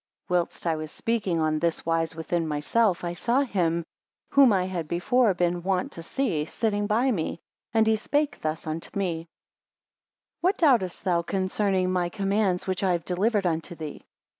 [0.29, 3.85] 2 Whilst I was speaking on this wise within myself, I saw him
[4.31, 7.39] whom I had before been wont to see, sitting by me;
[7.71, 9.25] and he spake thus unto me:
[10.39, 14.03] 3 What doubtest thou concerning my commands which I have delivered unto thee?